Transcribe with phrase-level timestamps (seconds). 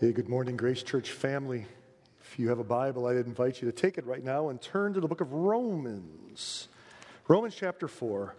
[0.00, 1.66] Hey, good morning, Grace Church family.
[2.22, 4.94] If you have a Bible, I'd invite you to take it right now and turn
[4.94, 6.68] to the book of Romans.
[7.28, 8.34] Romans chapter 4.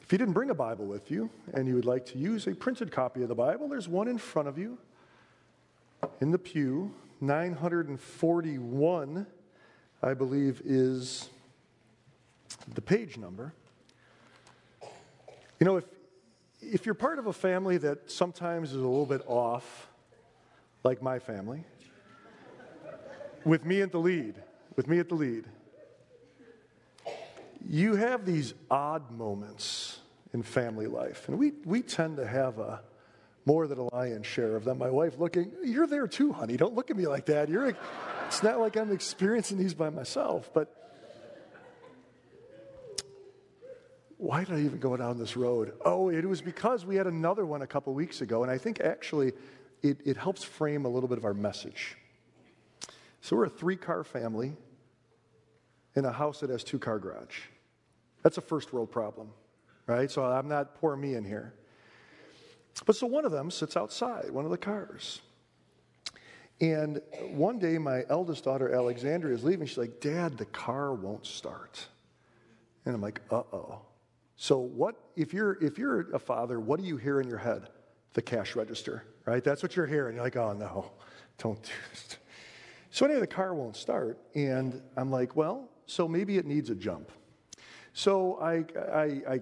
[0.00, 2.54] If you didn't bring a Bible with you and you would like to use a
[2.54, 4.78] printed copy of the Bible, there's one in front of you
[6.20, 6.94] in the pew.
[7.20, 9.26] 941,
[10.00, 11.28] I believe, is
[12.72, 13.52] the page number.
[15.58, 15.86] You know, if,
[16.60, 19.88] if you're part of a family that sometimes is a little bit off,
[20.84, 21.64] like my family,
[23.44, 24.34] with me at the lead,
[24.76, 25.44] with me at the lead,
[27.66, 29.98] you have these odd moments
[30.34, 31.26] in family life.
[31.28, 32.82] And we, we tend to have a
[33.46, 34.78] more than a lion's share of them.
[34.78, 36.58] My wife looking, you're there too, honey.
[36.58, 37.48] Don't look at me like that.
[37.48, 37.74] You're,
[38.26, 40.50] it's not like I'm experiencing these by myself.
[40.52, 40.68] But
[44.18, 45.74] why did I even go down this road?
[45.84, 48.42] Oh, it was because we had another one a couple weeks ago.
[48.42, 49.32] And I think actually
[49.84, 51.98] it, it helps frame a little bit of our message.
[53.20, 54.56] So we're a three car family
[55.94, 57.40] in a house that has two car garage.
[58.22, 59.28] That's a first world problem,
[59.86, 60.10] right?
[60.10, 61.52] So I'm not poor me in here.
[62.86, 65.20] But so one of them sits outside, one of the cars.
[66.60, 69.66] And one day, my eldest daughter, Alexandria, is leaving.
[69.66, 71.86] She's like, Dad, the car won't start.
[72.86, 73.82] And I'm like, uh oh.
[74.36, 77.68] So, what, if you're, if you're a father, what do you hear in your head?
[78.14, 79.42] The cash register right?
[79.42, 80.16] That's what you're hearing.
[80.16, 80.92] You're like, oh no,
[81.38, 82.18] don't do this.
[82.90, 84.18] So anyway, the car won't start.
[84.34, 87.10] And I'm like, well, so maybe it needs a jump.
[87.92, 89.40] So I, I, I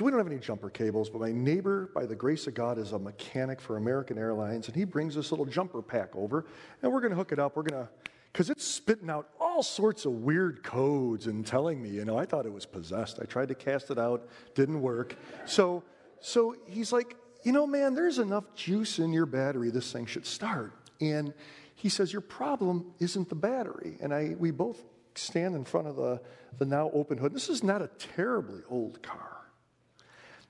[0.00, 2.92] we don't have any jumper cables, but my neighbor, by the grace of God, is
[2.92, 6.46] a mechanic for American Airlines, and he brings this little jumper pack over,
[6.82, 7.56] and we're going to hook it up.
[7.56, 7.88] We're going to,
[8.32, 12.24] because it's spitting out all sorts of weird codes and telling me, you know, I
[12.24, 13.20] thought it was possessed.
[13.22, 14.26] I tried to cast it out,
[14.56, 15.14] didn't work.
[15.46, 15.84] So,
[16.20, 20.26] so he's like, you know, man, there's enough juice in your battery, this thing should
[20.26, 20.72] start.
[21.00, 21.32] And
[21.74, 23.98] he says, Your problem isn't the battery.
[24.00, 24.82] And I, we both
[25.14, 26.20] stand in front of the,
[26.58, 27.34] the now open hood.
[27.34, 29.36] This is not a terribly old car.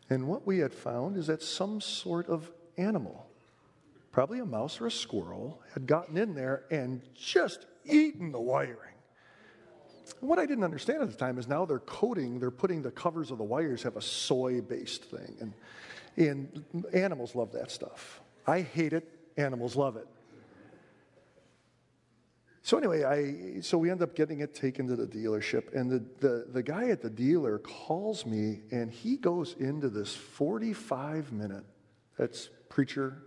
[0.09, 3.27] And what we had found is that some sort of animal,
[4.13, 8.79] probably a mouse or a squirrel, had gotten in there and just eaten the wiring.
[10.21, 13.31] What I didn't understand at the time is now they're coating, they're putting the covers
[13.31, 15.37] of the wires have a soy based thing.
[15.41, 15.55] And
[16.17, 18.21] and animals love that stuff.
[18.47, 20.07] I hate it, animals love it.
[22.63, 26.03] So anyway, I so we end up getting it taken to the dealership, and the,
[26.27, 31.65] the, the guy at the dealer calls me and he goes into this 45 minute,
[32.17, 33.19] that's preacher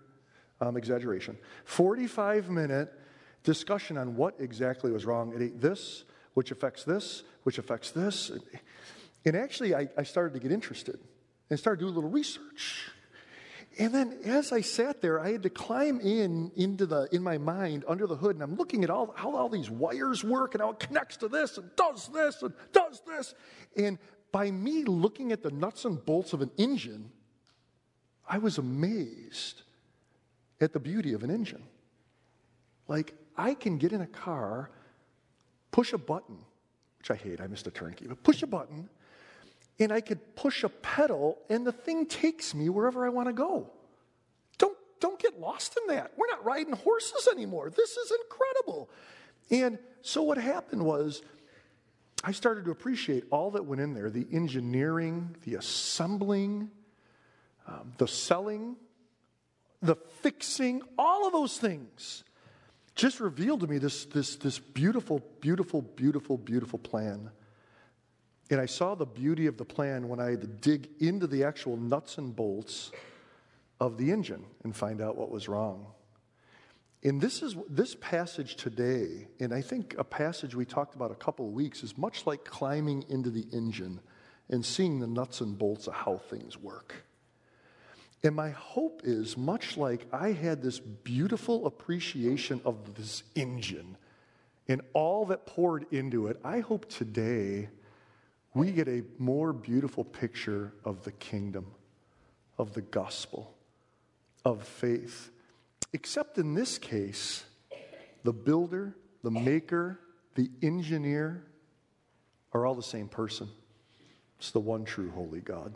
[0.60, 2.92] um, exaggeration, 45 minute
[3.44, 5.32] discussion on what exactly was wrong.
[5.34, 8.32] It ate this, which affects this, which affects this.
[9.24, 11.00] And actually, I, I started to get interested
[11.50, 12.92] and started doing a little research.
[13.80, 17.38] And then as I sat there, I had to climb in into the in my
[17.38, 20.62] mind under the hood, and I'm looking at all how all these wires work and
[20.62, 23.36] how it connects to this and does this and does this.
[23.76, 24.00] And
[24.32, 27.12] by me looking at the nuts and bolts of an engine,
[28.28, 29.62] I was amazed
[30.60, 31.64] at the beauty of an engine.
[32.88, 34.72] Like I can get in a car,
[35.72, 36.38] push a button,
[36.98, 38.90] which I hate, I missed a turnkey, but push a button
[39.80, 43.34] and I could push a pedal and the thing takes me wherever I want to
[43.34, 43.70] go.
[44.58, 46.14] Don't, don't get lost in that.
[46.18, 47.70] We're not riding horses anymore.
[47.70, 48.90] This is incredible.
[49.50, 51.22] And so what happened was
[52.24, 56.72] I started to appreciate all that went in there the engineering, the assembling,
[57.68, 58.76] um, the selling,
[59.82, 62.24] the fixing, all of those things
[62.96, 67.30] just revealed to me this, this, this beautiful, beautiful, beautiful, beautiful plan
[68.50, 71.44] and I saw the beauty of the plan when I had to dig into the
[71.44, 72.92] actual nuts and bolts
[73.80, 75.88] of the engine and find out what was wrong.
[77.04, 81.16] And this is this passage today, and I think a passage we talked about a
[81.16, 84.00] couple of weeks is much like climbing into the engine
[84.50, 86.96] and seeing the nuts and bolts of how things work.
[88.24, 93.96] And my hope is much like I had this beautiful appreciation of this engine
[94.68, 97.70] and all that poured into it, I hope today
[98.58, 101.68] we get a more beautiful picture of the kingdom,
[102.58, 103.56] of the gospel,
[104.46, 105.30] of faith.
[105.94, 107.44] Except in this case,
[108.24, 110.00] the builder, the maker,
[110.36, 111.44] the engineer
[112.54, 113.50] are all the same person.
[114.40, 115.76] It's the one true holy God.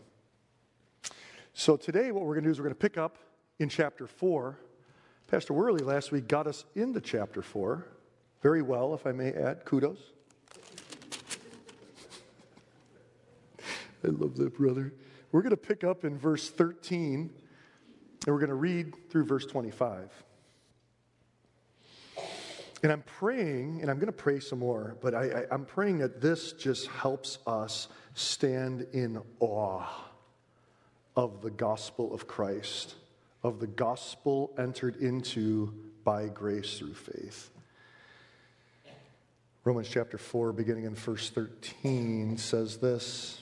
[1.54, 3.18] So today, what we're going to do is we're going to pick up
[3.60, 4.57] in chapter 4.
[5.27, 7.88] Pastor Worley last week got us into chapter 4
[8.42, 9.66] very well, if I may add.
[9.66, 10.00] Kudos.
[14.03, 14.94] I love that, brother.
[15.31, 17.31] We're going to pick up in verse 13
[18.25, 20.09] and we're going to read through verse 25.
[22.83, 26.19] And I'm praying, and I'm going to pray some more, but I, am praying that
[26.19, 29.86] this just helps us stand in awe
[31.15, 32.95] of the gospel of Christ,
[33.44, 37.51] of the gospel entered into by grace through faith.
[39.63, 43.42] Romans chapter 4, beginning in verse 13, says this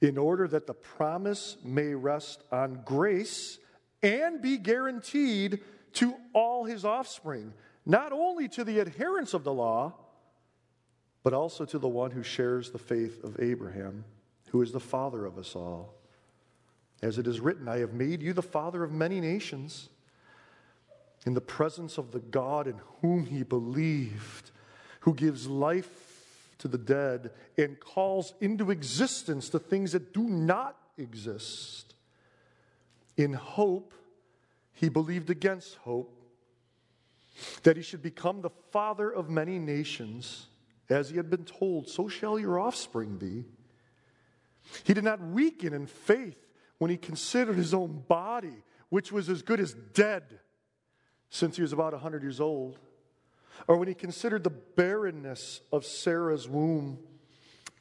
[0.00, 3.58] in order that the promise may rest on grace
[4.02, 5.60] and be guaranteed
[5.94, 7.54] to all his offspring,
[7.84, 9.94] not only to the adherents of the law,
[11.22, 14.04] but also to the one who shares the faith of Abraham,
[14.50, 15.94] who is the father of us all.
[17.02, 19.88] As it is written, I have made you the father of many nations
[21.26, 24.50] in the presence of the God in whom he believed
[25.00, 26.05] who gives life
[26.58, 31.94] to the dead and calls into existence the things that do not exist.
[33.16, 33.94] In hope,
[34.72, 36.12] he believed against hope
[37.62, 40.46] that he should become the father of many nations,
[40.88, 43.44] as he had been told, so shall your offspring be.
[44.84, 46.46] He did not weaken in faith
[46.78, 50.40] when he considered his own body, which was as good as dead
[51.30, 52.78] since he was about 100 years old
[53.66, 56.98] or when he considered the barrenness of Sarah's womb.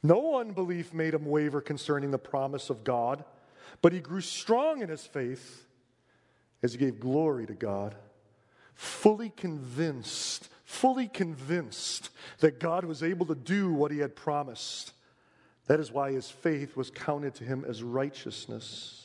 [0.04, 3.24] No unbelief made him waver concerning the promise of God,
[3.82, 5.66] but he grew strong in his faith
[6.62, 7.96] as he gave glory to God,
[8.74, 14.94] fully convinced, fully convinced that God was able to do what he had promised.
[15.68, 19.05] That is why his faith was counted to him as righteousness.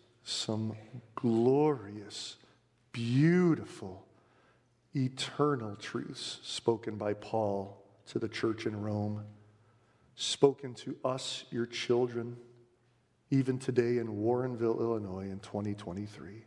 [0.23, 0.73] some
[1.15, 2.37] glorious,
[2.91, 4.05] beautiful,
[4.95, 9.23] eternal truths spoken by Paul to the church in Rome,
[10.15, 12.37] spoken to us, your children,
[13.29, 16.43] even today in Warrenville, Illinois in 2023.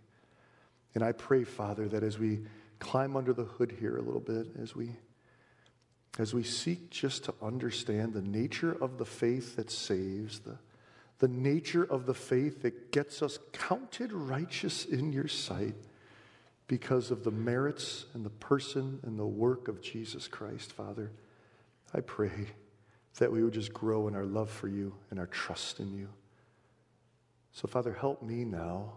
[0.95, 2.41] And I pray, Father, that as we
[2.79, 4.91] climb under the hood here a little bit, as we
[6.19, 10.57] as we seek just to understand the nature of the faith that saves, the
[11.25, 15.75] the nature of the faith that gets us counted righteous in your sight
[16.67, 21.11] because of the merits and the person and the work of Jesus Christ, Father.
[21.95, 22.49] I pray
[23.21, 26.11] that we would just grow in our love for you and our trust in you.
[27.53, 28.93] So, Father, help me now.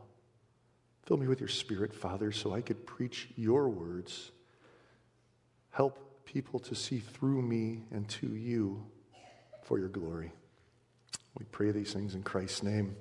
[1.06, 4.34] Fill me with your spirit, Father, so I could preach your words.
[5.70, 8.86] Help people to see through me and to you
[9.64, 10.34] for your glory.
[11.38, 12.96] We pray these things in Christ's name.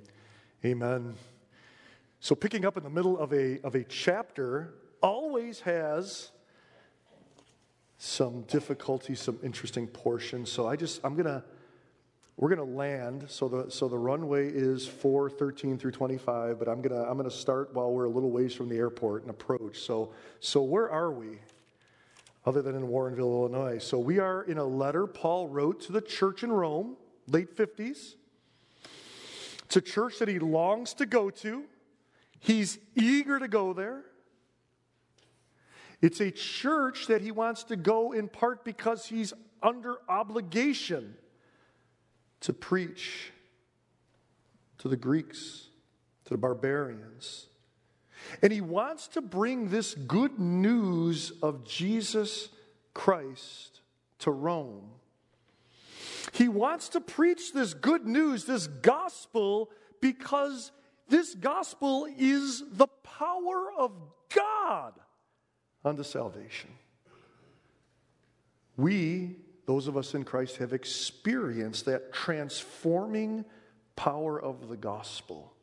[0.65, 1.15] Amen.
[2.21, 6.31] So, picking up in the middle of a, of a chapter always has
[7.97, 10.53] some difficulty, some interesting portions.
[10.53, 11.43] So, I just, I'm going to,
[12.37, 13.25] we're going to land.
[13.29, 17.31] So, the, so the runway is 413 through 25, but I'm going to, I'm going
[17.31, 19.79] to start while we're a little ways from the airport and approach.
[19.79, 21.39] So, so where are we?
[22.45, 23.79] Other than in Warrenville, Illinois.
[23.79, 26.97] So, we are in a letter Paul wrote to the church in Rome,
[27.29, 28.17] late 50s.
[29.67, 31.65] It's a church that he longs to go to,
[32.39, 34.05] he's eager to go there.
[36.01, 41.17] It's a church that he wants to go in part because he's under obligation
[42.43, 43.33] to preach
[44.79, 45.67] to the Greeks,
[46.27, 47.49] to the barbarians.
[48.43, 52.51] And he wants to bring this good news of Jesus
[52.95, 53.81] Christ
[54.21, 54.91] to Rome.
[56.37, 59.71] He wants to preach this good news, this gospel,
[60.03, 60.71] because
[61.09, 63.93] this gospel is the power of
[64.35, 64.93] God
[65.83, 66.69] unto salvation.
[68.77, 73.47] We, those of us in Christ, have experienced that transforming
[73.95, 75.55] power of the gospel.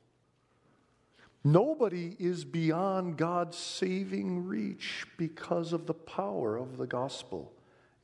[1.44, 7.54] Nobody is beyond God's saving reach because of the power of the gospel.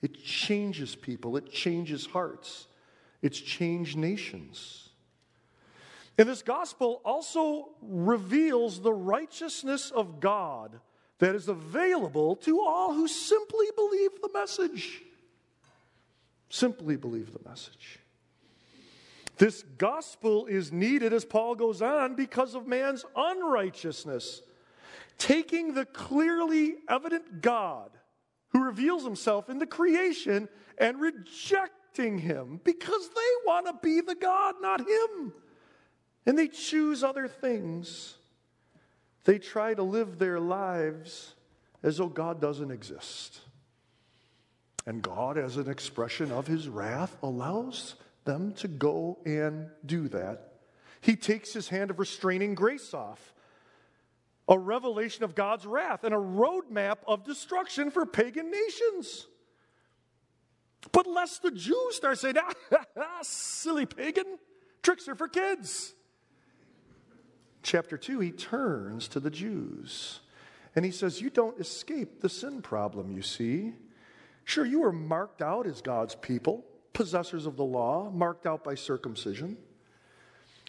[0.02, 2.68] It changes people, it changes hearts,
[3.22, 4.90] it's changed nations.
[6.18, 10.80] And this gospel also reveals the righteousness of God
[11.20, 15.02] that is available to all who simply believe the message.
[16.50, 18.00] Simply believe the message.
[19.38, 24.42] This gospel is needed, as Paul goes on, because of man's unrighteousness.
[25.18, 27.92] Taking the clearly evident God
[28.50, 34.16] who reveals himself in the creation and rejecting him because they want to be the
[34.16, 35.34] God, not him.
[36.26, 38.16] And they choose other things.
[39.26, 41.34] They try to live their lives
[41.84, 43.42] as though God doesn't exist.
[44.86, 50.54] And God, as an expression of his wrath, allows them to go and do that.
[51.02, 53.34] He takes his hand of restraining grace off,
[54.50, 59.28] a revelation of God's wrath, and a roadmap of destruction for pagan nations.
[60.92, 64.26] But lest the Jews start saying, ah, silly pagan,
[64.82, 65.94] tricks are for kids.
[67.62, 70.22] Chapter 2, he turns to the Jews
[70.76, 73.74] and he says, You don't escape the sin problem, you see.
[74.46, 78.76] Sure, you were marked out as God's people possessors of the law, marked out by
[78.76, 79.58] circumcision.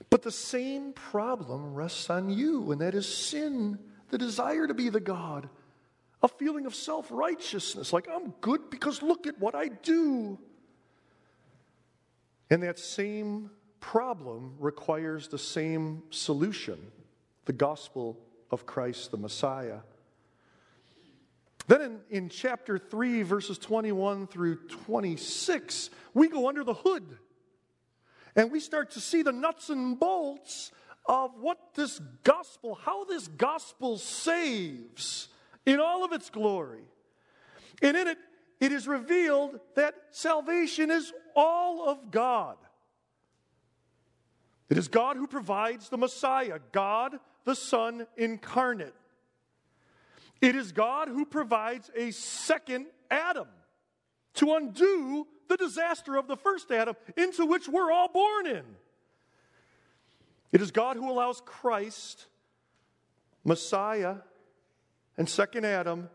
[0.09, 3.79] But the same problem rests on you, and that is sin,
[4.09, 5.49] the desire to be the God,
[6.23, 10.39] a feeling of self righteousness, like I'm good because look at what I do.
[12.49, 16.79] And that same problem requires the same solution
[17.47, 18.19] the gospel
[18.51, 19.79] of Christ the Messiah.
[21.67, 27.19] Then in, in chapter 3, verses 21 through 26, we go under the hood
[28.37, 30.73] and we start to see the nuts and bolts
[31.07, 35.29] of what this gospel, how this gospel saves
[35.67, 36.85] in all of its glory.
[37.83, 38.19] And in it,
[38.61, 42.57] it is revealed that salvation is all of God.
[44.69, 48.95] It is God who provides the Messiah, God the Son incarnate.
[50.41, 53.49] It is God who provides a second Adam
[54.35, 58.63] to undo the disaster of the first Adam into which we're all born in.
[60.53, 62.27] It is God who allows Christ,
[63.45, 64.17] Messiah,
[65.19, 66.09] and second Adam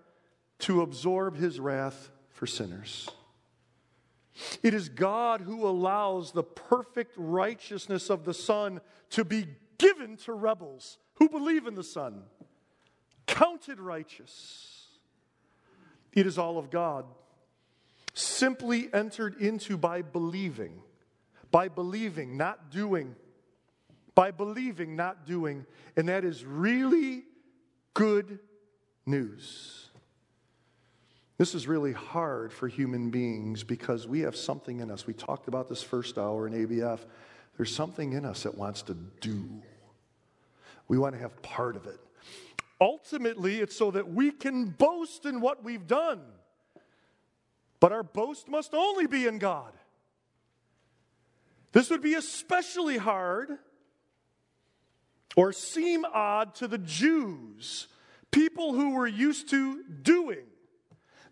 [0.60, 3.10] to absorb his wrath for sinners.
[4.64, 8.80] It is God who allows the perfect righteousness of the Son
[9.12, 12.24] to be given to rebels who believe in the Son
[13.28, 14.88] counted righteous.
[16.14, 17.06] It is all of God,
[18.16, 20.82] simply entered into by believing,
[21.52, 23.16] by believing, not doing,
[24.16, 25.66] by believing, not doing.
[25.96, 27.24] And that is really
[27.94, 28.40] good
[29.06, 29.90] news.
[31.38, 35.06] This is really hard for human beings because we have something in us.
[35.06, 37.02] We talked about this first hour in ABF.
[37.58, 39.44] There's something in us that wants to do.
[40.88, 42.00] We want to have part of it.
[42.80, 46.22] Ultimately, it's so that we can boast in what we've done.
[47.80, 49.74] But our boast must only be in God.
[51.72, 53.58] This would be especially hard
[55.36, 57.88] or seem odd to the Jews,
[58.32, 60.46] people who were used to doing.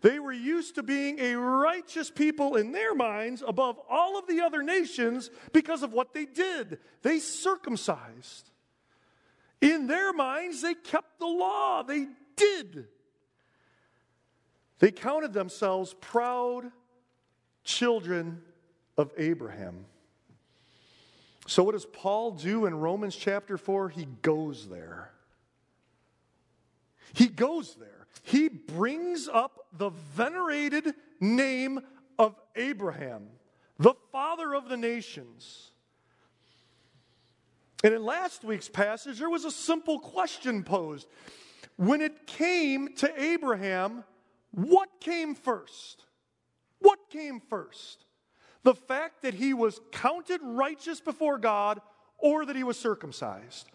[0.02, 4.42] They were used to being a righteous people in their minds above all of the
[4.42, 6.78] other nations because of what they did.
[7.00, 8.50] They circumcised.
[9.62, 11.82] In their minds, they kept the law.
[11.82, 12.88] They did.
[14.78, 16.70] They counted themselves proud
[17.62, 18.42] children
[18.96, 19.86] of Abraham.
[21.46, 23.90] So, what does Paul do in Romans chapter 4?
[23.90, 25.10] He goes there.
[27.12, 28.06] He goes there.
[28.22, 31.80] He brings up the venerated name
[32.18, 33.26] of Abraham,
[33.78, 35.70] the father of the nations.
[37.82, 41.06] And in last week's passage, there was a simple question posed.
[41.76, 44.04] When it came to Abraham,
[44.54, 46.04] what came first?
[46.78, 48.04] What came first?
[48.62, 51.80] The fact that he was counted righteous before God
[52.18, 53.68] or that he was circumcised?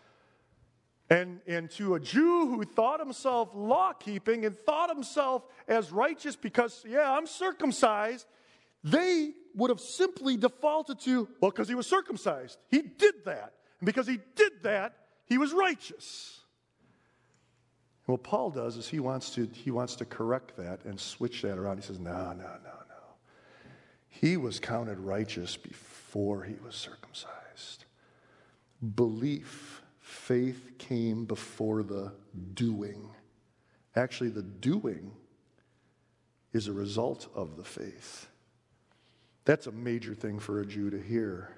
[1.09, 6.35] And, and to a Jew who thought himself law keeping and thought himself as righteous
[6.35, 8.27] because, yeah, I'm circumcised,
[8.83, 12.59] they would have simply defaulted to, well, because he was circumcised.
[12.69, 13.53] He did that.
[13.79, 14.93] And because he did that,
[15.25, 16.39] he was righteous.
[18.09, 21.59] What Paul does is he wants to, he wants to correct that and switch that
[21.59, 21.77] around.
[21.77, 23.15] He says, no, no, no, no.
[24.07, 27.85] He was counted righteous before he was circumcised.
[28.95, 32.11] Belief, faith came before the
[32.55, 33.11] doing.
[33.95, 35.11] Actually, the doing
[36.51, 38.27] is a result of the faith.
[39.45, 41.51] That's a major thing for a Jew to hear.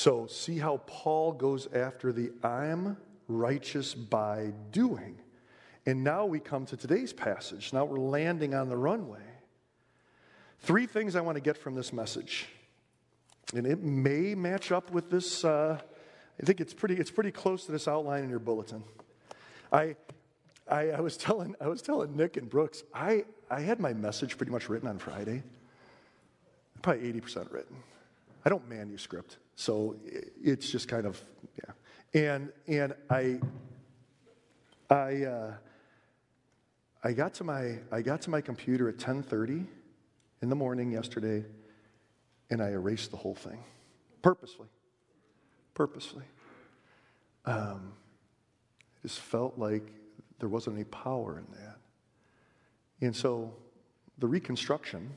[0.00, 2.96] So, see how Paul goes after the I'm
[3.28, 5.18] righteous by doing.
[5.84, 7.74] And now we come to today's passage.
[7.74, 9.20] Now we're landing on the runway.
[10.60, 12.48] Three things I want to get from this message.
[13.54, 15.44] And it may match up with this.
[15.44, 15.78] Uh,
[16.40, 18.82] I think it's pretty, it's pretty close to this outline in your bulletin.
[19.70, 19.96] I,
[20.66, 24.38] I, I, was telling, I was telling Nick and Brooks, I, I had my message
[24.38, 25.42] pretty much written on Friday,
[26.80, 27.76] probably 80% written.
[28.44, 29.96] I don't manuscript, so
[30.42, 31.22] it's just kind of,
[31.56, 32.32] yeah.
[32.34, 33.38] And, and I,
[34.88, 35.52] I, uh,
[37.04, 39.66] I got to my, I got to my computer at 1030
[40.42, 41.44] in the morning yesterday,
[42.50, 43.62] and I erased the whole thing
[44.22, 44.66] purposely.
[45.74, 46.24] Purposely.
[47.44, 47.92] Um,
[49.02, 49.86] it just felt like
[50.38, 51.78] there wasn't any power in that.
[53.00, 53.54] And so
[54.18, 55.10] the reconstruction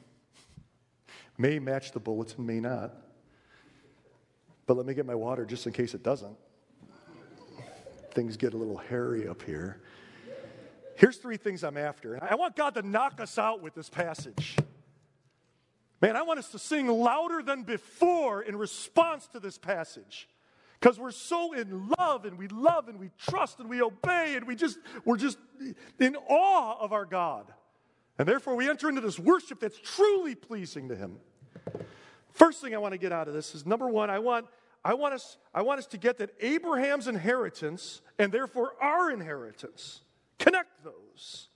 [1.38, 2.94] may match the bullets and may not.
[4.66, 6.38] But let me get my water just in case it doesn't.
[8.12, 9.82] Things get a little hairy up here.
[10.96, 12.24] Here's three things I'm after.
[12.24, 14.56] I want God to knock us out with this passage.
[16.02, 20.28] Man, I want us to sing louder than before in response to this passage.
[20.80, 24.46] Because we're so in love and we love and we trust and we obey and
[24.46, 25.38] we just, we're just
[26.00, 27.46] in awe of our God.
[28.20, 31.20] And therefore we enter into this worship that's truly pleasing to Him.
[32.34, 34.48] First thing I want to get out of this is number one, I want,
[34.84, 40.02] I want, us, I want us to get that Abraham's inheritance and therefore our inheritance,
[40.40, 41.48] connect those,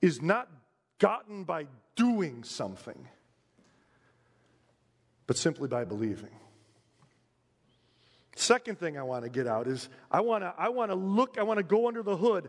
[0.00, 0.48] is not
[0.98, 3.08] gotten by doing something
[5.28, 6.30] but simply by believing.
[8.34, 11.38] Second thing I want to get out is I want to I want to look
[11.38, 12.48] I want to go under the hood.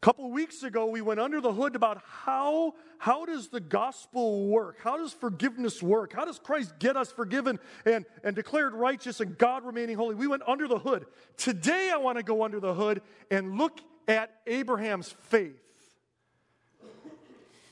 [0.00, 4.46] A couple weeks ago we went under the hood about how how does the gospel
[4.46, 4.78] work?
[4.80, 6.12] How does forgiveness work?
[6.12, 10.14] How does Christ get us forgiven and and declared righteous and God remaining holy?
[10.14, 11.06] We went under the hood.
[11.36, 15.60] Today I want to go under the hood and look at Abraham's faith.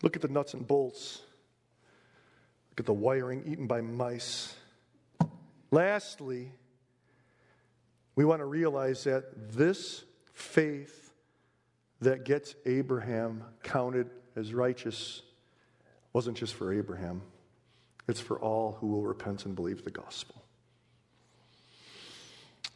[0.03, 1.23] Look at the nuts and bolts.
[2.71, 4.55] Look at the wiring eaten by mice.
[5.71, 6.51] Lastly,
[8.17, 11.06] we want to realize that this faith
[12.01, 15.23] that gets Abraham counted as righteous
[16.13, 17.23] wasn't just for Abraham,
[18.09, 20.43] it's for all who will repent and believe the gospel.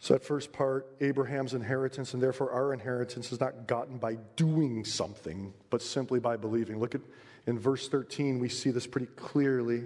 [0.00, 4.84] So, that first part, Abraham's inheritance, and therefore our inheritance, is not gotten by doing
[4.84, 6.78] something, but simply by believing.
[6.78, 7.02] Look at
[7.46, 9.84] in verse 13, we see this pretty clearly.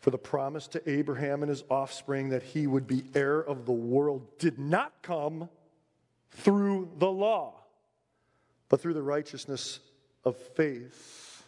[0.00, 3.72] For the promise to Abraham and his offspring that he would be heir of the
[3.72, 5.48] world did not come
[6.30, 7.57] through the law,
[8.68, 9.80] but through the righteousness
[10.24, 11.44] of faith.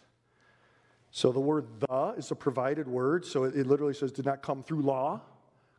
[1.11, 4.63] So the word the is a provided word, so it literally says did not come
[4.63, 5.21] through law.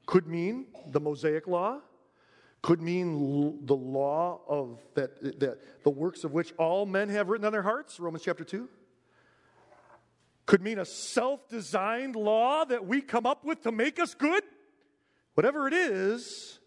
[0.06, 1.80] Could mean the Mosaic law,
[2.60, 7.46] could mean the law of that, that the works of which all men have written
[7.46, 8.68] on their hearts, Romans chapter 2
[10.46, 14.42] could mean a self designed law that we come up with to make us good.
[15.34, 16.58] Whatever it is,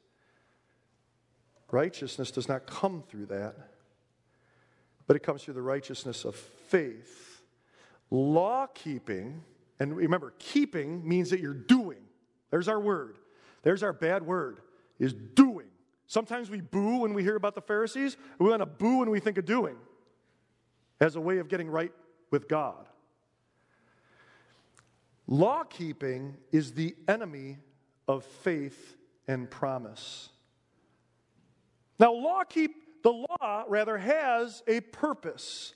[1.72, 3.56] righteousness does not come through that,
[5.08, 7.42] but it comes through the righteousness of faith.
[8.12, 9.44] Law keeping,
[9.80, 12.00] and remember, keeping means that you're doing.
[12.52, 13.18] There's our word.
[13.64, 14.62] There's our bad word,
[15.00, 15.68] is doing.
[16.08, 18.16] Sometimes we boo when we hear about the Pharisees.
[18.40, 19.76] We want to boo when we think of doing
[21.00, 21.92] as a way of getting right
[22.32, 22.88] with God.
[25.28, 27.58] Law keeping is the enemy
[28.08, 28.96] of faith
[29.28, 30.30] and promise.
[32.00, 35.76] Now, law keep the law rather has a purpose,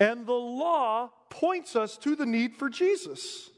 [0.00, 3.50] and the law points us to the need for Jesus.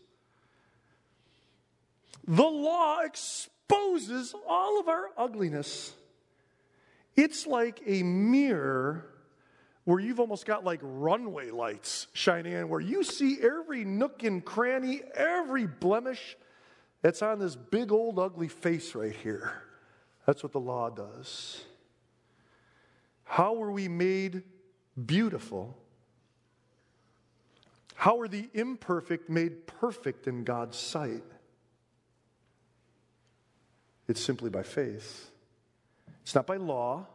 [2.27, 5.93] The law exposes all of our ugliness.
[7.15, 9.07] It's like a mirror
[9.85, 14.45] where you've almost got like runway lights shining in, where you see every nook and
[14.45, 16.37] cranny, every blemish
[17.01, 19.53] that's on this big old ugly face right here.
[20.27, 21.65] That's what the law does.
[23.35, 24.45] How were we made
[25.07, 25.77] beautiful?
[27.97, 31.25] How are the imperfect made perfect in God's sight?
[34.07, 35.33] It's simply by faith.
[36.23, 37.09] It's not by law.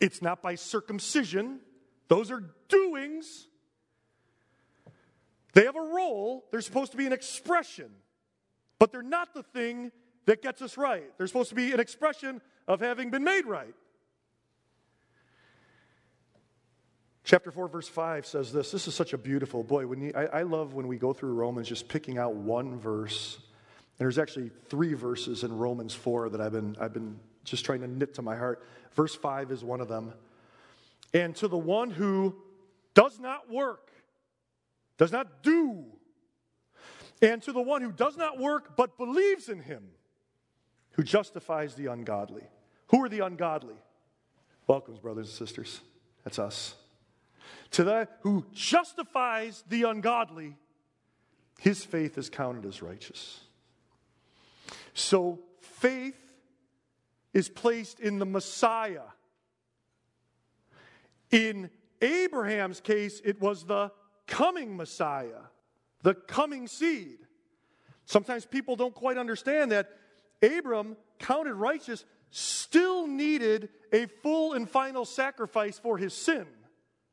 [0.00, 1.60] It's not by circumcision,
[2.08, 3.46] those are doings.
[5.52, 7.92] They have a role, they're supposed to be an expression.
[8.80, 9.92] but they're not the thing
[10.24, 11.16] that gets us right.
[11.16, 13.72] They're supposed to be an expression of having been made right.
[17.26, 18.70] Chapter 4, verse 5 says this.
[18.70, 21.32] This is such a beautiful, boy, when you, I, I love when we go through
[21.32, 23.38] Romans just picking out one verse.
[23.98, 27.80] And there's actually three verses in Romans 4 that I've been, I've been just trying
[27.80, 28.64] to knit to my heart.
[28.94, 30.12] Verse 5 is one of them.
[31.12, 32.36] And to the one who
[32.94, 33.90] does not work,
[34.96, 35.84] does not do,
[37.20, 39.82] and to the one who does not work but believes in him,
[40.92, 42.44] who justifies the ungodly.
[42.88, 43.74] Who are the ungodly?
[44.68, 45.80] Welcomes, brothers and sisters.
[46.22, 46.76] That's us.
[47.72, 50.56] To that who justifies the ungodly,
[51.58, 53.40] his faith is counted as righteous.
[54.94, 56.18] So faith
[57.34, 59.02] is placed in the Messiah.
[61.30, 63.90] In Abraham's case, it was the
[64.26, 65.42] coming Messiah,
[66.02, 67.18] the coming seed.
[68.04, 69.90] Sometimes people don't quite understand that
[70.42, 76.46] Abram, counted righteous, still needed a full and final sacrifice for his sin.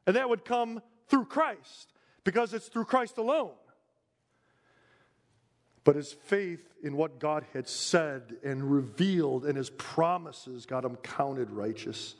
[0.05, 3.51] And that would come through Christ, because it's through Christ alone.
[5.83, 10.95] But his faith in what God had said and revealed and his promises got him
[10.97, 12.15] counted righteous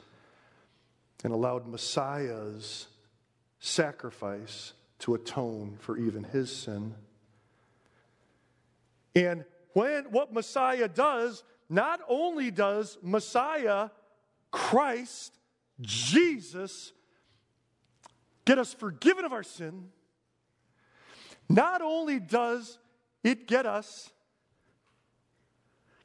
[1.23, 2.87] and allowed Messiah's
[3.59, 6.95] sacrifice to atone for even his sin.
[9.15, 13.89] And when what Messiah does, not only does Messiah,
[14.51, 15.39] Christ,
[15.81, 16.91] Jesus,
[18.45, 19.89] get us forgiven of our sin,
[21.49, 22.79] not only does
[23.23, 24.11] it get us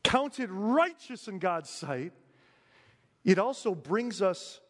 [0.05, 2.13] counted righteous in God's sight,
[3.25, 4.61] it also brings us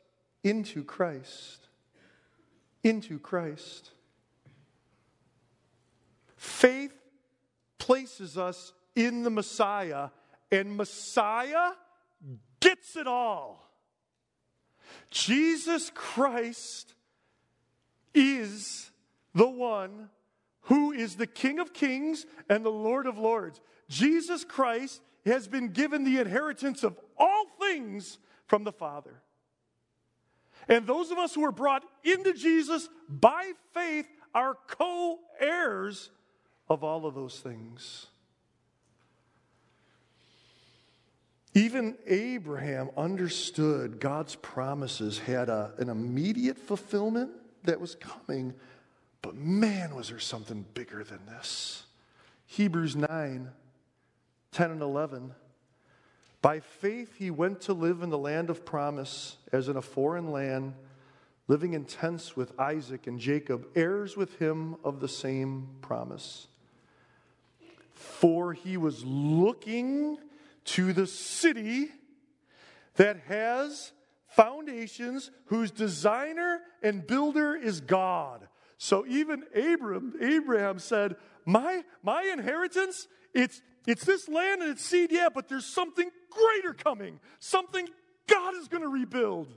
[0.42, 1.68] into Christ.
[2.82, 3.92] Into Christ.
[6.36, 6.94] Faith
[7.78, 10.10] places us in the Messiah,
[10.50, 11.70] and Messiah
[12.60, 13.70] gets it all.
[15.10, 16.94] Jesus Christ
[18.14, 18.90] is
[19.34, 20.10] the one
[20.62, 23.60] who is the King of Kings and the Lord of Lords.
[23.88, 29.22] Jesus Christ has been given the inheritance of all things from the Father.
[30.68, 36.10] And those of us who are brought into Jesus by faith are co heirs
[36.68, 38.06] of all of those things.
[41.54, 47.30] Even Abraham understood God's promises had a, an immediate fulfillment
[47.64, 48.54] that was coming
[49.22, 51.84] but man, was there something bigger than this.
[52.46, 53.50] Hebrews 9
[54.50, 55.34] 10 and 11.
[56.40, 60.32] By faith, he went to live in the land of promise, as in a foreign
[60.32, 60.72] land,
[61.48, 66.46] living in tents with Isaac and Jacob, heirs with him of the same promise.
[67.92, 70.16] For he was looking
[70.66, 71.90] to the city
[72.96, 73.92] that has
[74.38, 78.46] foundations, whose designer and builder is God.
[78.76, 85.10] So even Abram, Abraham said, my, my inheritance, it's, it's this land and its seed,
[85.10, 87.88] yeah, but there's something greater coming, something
[88.28, 89.48] God is going to rebuild.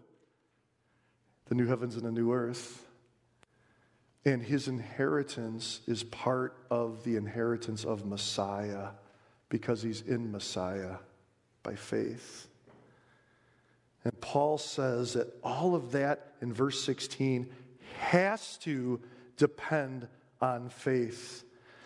[1.46, 2.88] The new heavens and the new earth.
[4.26, 8.90] And his inheritance is part of the inheritance of Messiah
[9.50, 10.96] because he's in Messiah
[11.62, 12.48] by faith.
[14.04, 17.50] And Paul says that all of that in verse 16
[18.00, 19.00] has to
[19.38, 20.08] depend
[20.42, 21.44] on faith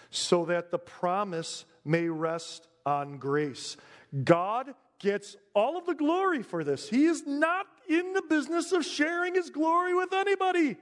[0.10, 3.76] so that the promise may rest on grace.
[4.24, 6.90] God gets all of the glory for this.
[6.90, 10.78] He is not in the business of sharing his glory with anybody.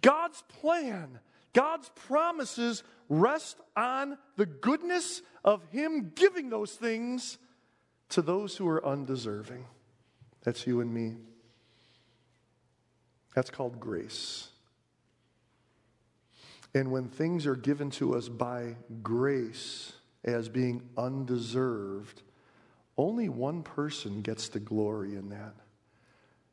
[0.00, 1.18] God's plan,
[1.52, 7.38] God's promises rest on the goodness of him giving those things
[8.10, 9.64] to those who are undeserving.
[10.44, 11.16] That's you and me.
[13.34, 14.48] That's called grace.
[16.74, 19.92] And when things are given to us by grace
[20.24, 22.22] as being undeserved,
[22.96, 25.54] only one person gets the glory in that.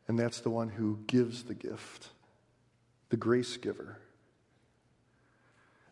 [0.08, 2.10] And that's the one who gives the gift,
[3.10, 4.00] the grace giver.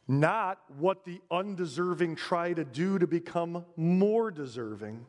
[0.08, 5.06] Not what the undeserving try to do to become more deserving.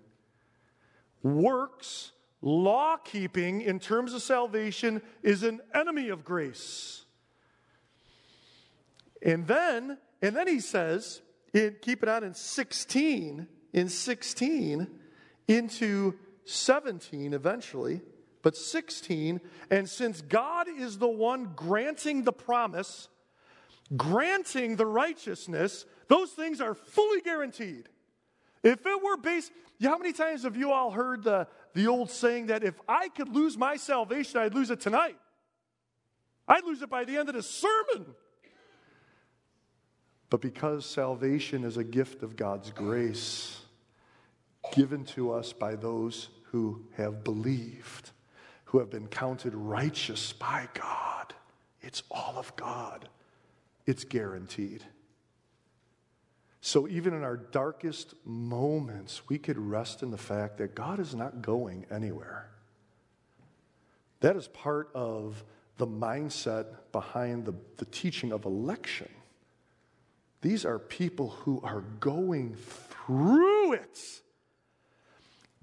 [1.23, 7.05] Works Law keeping, in terms of salvation, is an enemy of grace.
[9.23, 11.21] And then, and then he says,
[11.53, 14.89] in, keep it on in 16, in 16
[15.49, 18.01] into 17 eventually,
[18.43, 23.09] but 16, and since God is the one granting the promise,
[23.97, 27.89] granting the righteousness, those things are fully guaranteed.
[28.63, 31.49] If it were based, how many times have you all heard the,
[31.79, 35.17] the old saying that if I could lose my salvation, I'd lose it tonight?
[36.49, 38.17] I'd lose it by the end of the sermon.
[40.29, 43.61] But because salvation is a gift of God's grace,
[44.73, 48.11] given to us by those who have believed,
[48.65, 51.33] who have been counted righteous by God,
[51.81, 53.09] it's all of God.
[53.87, 54.83] It's guaranteed.
[56.61, 61.15] So, even in our darkest moments, we could rest in the fact that God is
[61.15, 62.51] not going anywhere.
[64.21, 65.45] That is part of
[65.77, 69.09] the mindset behind the, the teaching of election.
[70.41, 73.99] These are people who are going through it.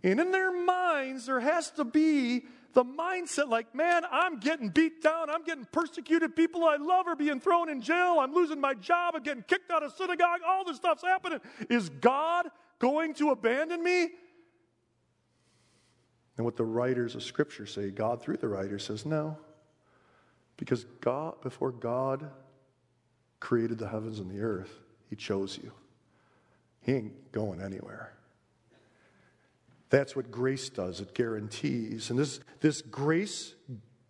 [0.04, 5.02] And in their minds, there has to be the mindset like, man, I'm getting beat
[5.02, 5.30] down.
[5.30, 6.36] I'm getting persecuted.
[6.36, 8.18] People I love are being thrown in jail.
[8.20, 9.16] I'm losing my job.
[9.16, 10.42] I'm getting kicked out of synagogue.
[10.46, 11.40] All this stuff's happening.
[11.70, 12.48] Is God
[12.80, 14.10] going to abandon me?
[16.36, 19.38] And what the writers of Scripture say, God through the writer says, no.
[20.58, 22.30] Because God, before God
[23.40, 24.74] created the heavens and the earth,
[25.10, 25.72] He chose you.
[26.82, 28.12] He ain't going anywhere.
[29.96, 31.00] That's what grace does.
[31.00, 32.10] It guarantees.
[32.10, 33.56] And this, this grace,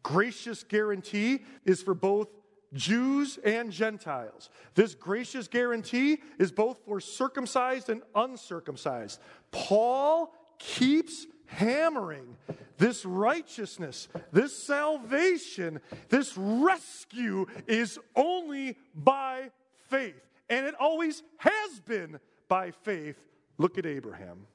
[0.02, 2.28] gracious guarantee is for both
[2.74, 4.50] Jews and Gentiles.
[4.74, 9.22] This gracious guarantee is both for circumcised and uncircumcised.
[9.52, 12.36] Paul keeps hammering
[12.80, 19.52] this righteousness, this salvation, this rescue is only by
[19.88, 20.32] faith.
[20.50, 23.18] And it always has been by faith.
[23.60, 24.48] Look at Abraham.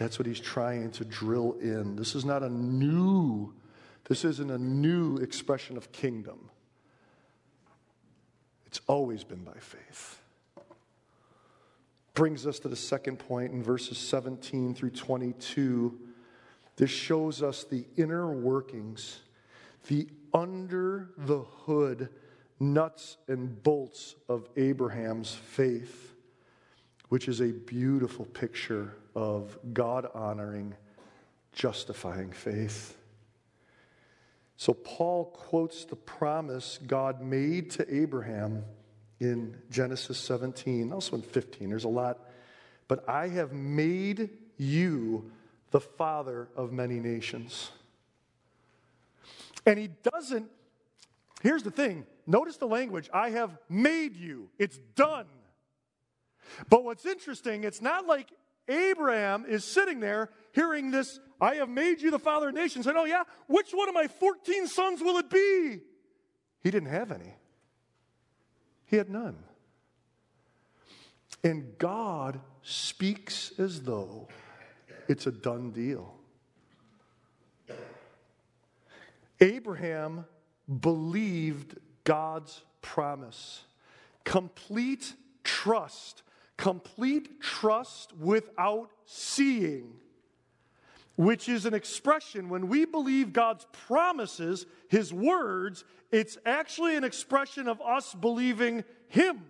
[0.00, 1.94] That's what he's trying to drill in.
[1.94, 3.52] This is not a new,
[4.08, 6.48] this isn't a new expression of kingdom.
[8.64, 10.22] It's always been by faith.
[12.14, 15.98] Brings us to the second point in verses 17 through 22.
[16.76, 19.20] This shows us the inner workings,
[19.88, 22.08] the under the hood
[22.58, 26.09] nuts and bolts of Abraham's faith,
[27.10, 30.74] which is a beautiful picture of God honoring,
[31.52, 32.96] justifying faith.
[34.56, 38.64] So Paul quotes the promise God made to Abraham
[39.18, 41.68] in Genesis 17, also in 15.
[41.68, 42.20] There's a lot.
[42.86, 45.32] But I have made you
[45.72, 47.72] the father of many nations.
[49.66, 50.48] And he doesn't,
[51.42, 55.26] here's the thing notice the language I have made you, it's done.
[56.68, 58.30] But what's interesting, it's not like
[58.68, 62.86] Abraham is sitting there hearing this, I have made you the father of nations.
[62.86, 65.80] And oh, yeah, which one of my 14 sons will it be?
[66.62, 67.34] He didn't have any,
[68.86, 69.38] he had none.
[71.42, 74.28] And God speaks as though
[75.08, 76.14] it's a done deal.
[79.40, 80.26] Abraham
[80.80, 83.64] believed God's promise.
[84.24, 86.22] Complete trust
[86.60, 89.94] complete trust without seeing,
[91.16, 97.66] which is an expression when we believe God's promises, His words, it's actually an expression
[97.66, 99.42] of us believing Him,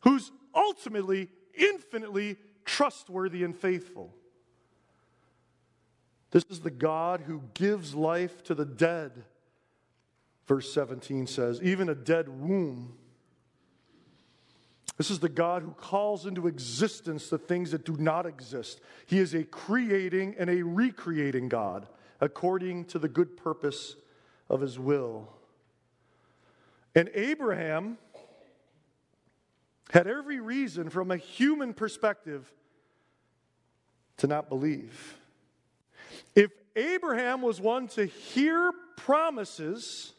[0.00, 4.14] who's ultimately, infinitely trustworthy and faithful.
[6.30, 9.24] This is the God who gives life to the dead.
[10.46, 12.97] Verse 17 says, even a dead womb
[14.98, 18.80] this is the God who calls into existence the things that do not exist.
[19.06, 21.88] He is a creating and a recreating God
[22.20, 23.94] according to the good purpose
[24.50, 25.28] of his will.
[26.96, 27.96] And Abraham
[29.92, 32.52] had every reason from a human perspective
[34.16, 35.16] to not believe.
[36.34, 40.12] If Abraham was one to hear promises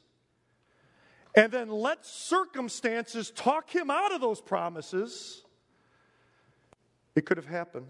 [1.36, 5.44] and then let circumstances talk him out of those promises,
[7.16, 7.88] it could have happened.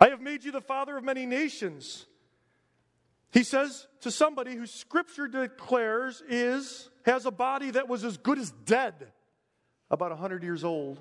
[0.00, 2.06] I have made you the father of many nations.
[3.32, 8.38] He says to somebody who scripture declares is has a body that was as good
[8.38, 8.94] as dead,
[9.90, 10.98] about 100 years old.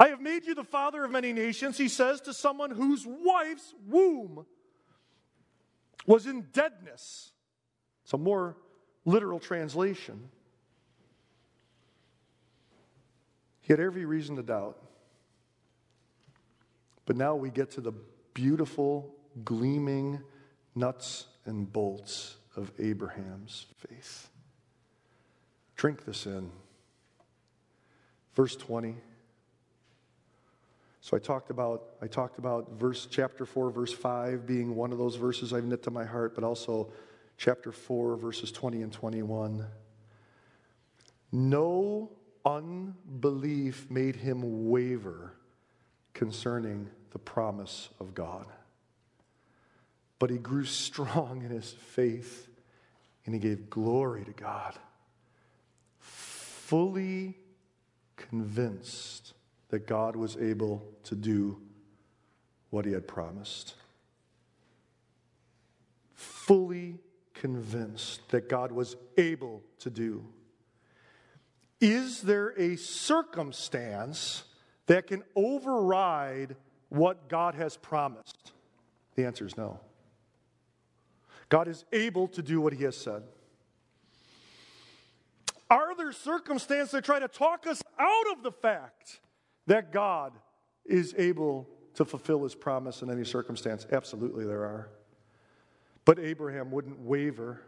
[0.00, 3.74] I have made you the father of many nations, he says to someone whose wife's
[3.86, 4.46] womb
[6.06, 7.32] was in deadness.
[8.08, 8.56] It's a more
[9.04, 10.30] literal translation.
[13.60, 14.82] He had every reason to doubt.
[17.04, 17.92] But now we get to the
[18.32, 20.22] beautiful, gleaming
[20.74, 24.30] nuts and bolts of Abraham's faith.
[25.76, 26.50] Drink this in.
[28.34, 28.96] Verse 20.
[31.02, 34.98] So I talked about I talked about verse chapter 4 verse 5 being one of
[34.98, 36.90] those verses I've knit to my heart but also
[37.38, 39.64] chapter 4 verses 20 and 21.
[41.30, 42.10] No
[42.44, 45.32] unbelief made him waver
[46.12, 48.46] concerning the promise of God.
[50.18, 52.48] But he grew strong in his faith
[53.24, 54.74] and he gave glory to God,
[56.00, 57.36] fully
[58.16, 59.34] convinced
[59.68, 61.60] that God was able to do
[62.70, 63.74] what he had promised.
[66.14, 66.98] Fully
[67.40, 70.24] convinced that God was able to do.
[71.80, 74.44] Is there a circumstance
[74.86, 76.56] that can override
[76.88, 78.52] what God has promised?
[79.14, 79.78] The answer is no.
[81.48, 83.22] God is able to do what he has said.
[85.70, 89.20] Are there circumstances that try to talk us out of the fact
[89.66, 90.32] that God
[90.84, 93.86] is able to fulfill his promise in any circumstance?
[93.92, 94.88] Absolutely, there are.
[96.08, 97.60] But Abraham wouldn't waver.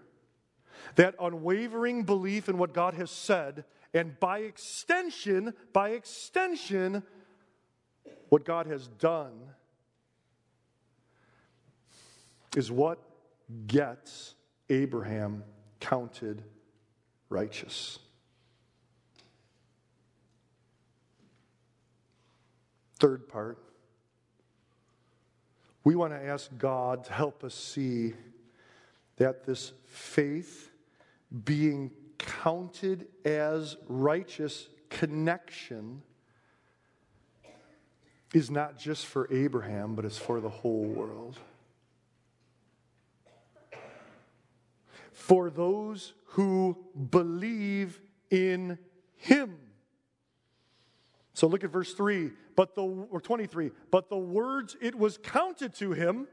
[0.94, 7.02] That unwavering belief in what God has said, and by extension, by extension,
[8.30, 9.34] what God has done,
[12.56, 12.98] is what
[13.66, 14.36] gets
[14.70, 15.44] Abraham
[15.78, 16.42] counted
[17.28, 17.98] righteous.
[22.98, 23.58] Third part,
[25.84, 28.14] we want to ask God to help us see
[29.20, 30.70] that this faith
[31.44, 36.00] being counted as righteous connection
[38.32, 41.38] is not just for Abraham, but it's for the whole world.
[45.12, 46.78] For those who
[47.10, 48.78] believe in
[49.16, 49.58] him.
[51.34, 55.74] So look at verse 3, but the or 23, but the words it was counted
[55.74, 56.26] to him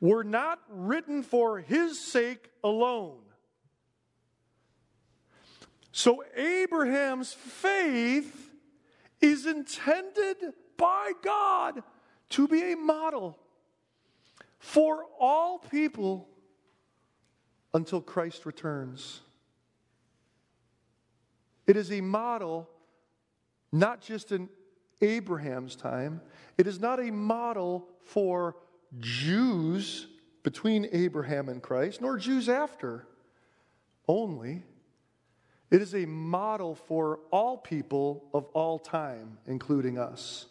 [0.00, 3.18] were not written for his sake alone.
[5.92, 8.50] So Abraham's faith
[9.20, 10.36] is intended
[10.76, 11.82] by God
[12.30, 13.38] to be a model
[14.58, 16.28] for all people
[17.72, 19.20] until Christ returns.
[21.66, 22.68] It is a model
[23.72, 24.48] not just in
[25.00, 26.20] Abraham's time,
[26.56, 28.56] it is not a model for
[29.00, 30.06] Jews
[30.42, 33.06] between Abraham and Christ, nor Jews after
[34.06, 34.62] only.
[35.70, 40.46] It is a model for all people of all time, including us.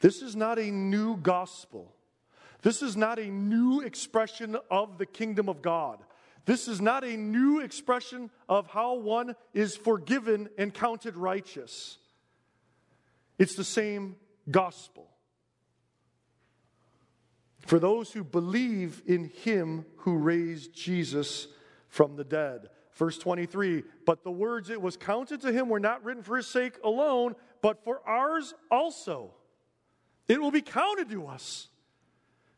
[0.00, 1.92] This is not a new gospel.
[2.62, 5.98] This is not a new expression of the kingdom of God.
[6.44, 11.98] This is not a new expression of how one is forgiven and counted righteous.
[13.38, 14.16] It's the same
[14.50, 15.08] gospel.
[17.66, 21.48] For those who believe in him who raised Jesus
[21.88, 22.68] from the dead.
[22.94, 26.46] Verse 23 But the words it was counted to him were not written for his
[26.46, 29.34] sake alone, but for ours also.
[30.28, 31.68] It will be counted to us,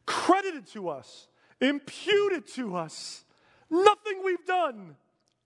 [0.06, 1.28] credited to us,
[1.60, 3.24] imputed to us.
[3.70, 4.96] Nothing we've done,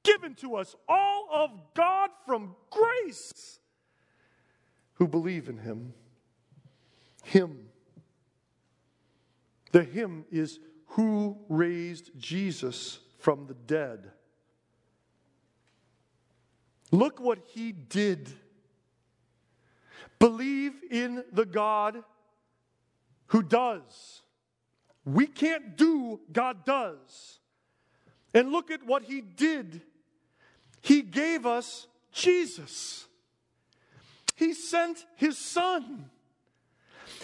[0.03, 3.61] given to us, all of God from grace
[4.95, 5.95] who believe in him.
[7.25, 7.68] Him.
[9.73, 14.11] The him is who raised Jesus from the dead.
[16.91, 18.31] Look what he did.
[20.19, 22.03] Believe in the God
[23.27, 24.23] who does.
[25.05, 27.39] We can't do, God does.
[28.35, 29.83] And look at what he did.
[30.81, 33.07] He gave us Jesus.
[34.35, 36.11] He sent his son,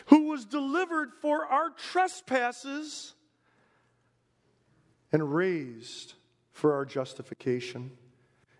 [0.07, 3.14] who was delivered for our trespasses
[5.12, 6.14] and raised
[6.53, 7.90] for our justification.